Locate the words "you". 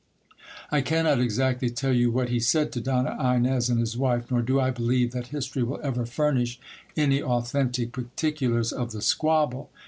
1.93-2.09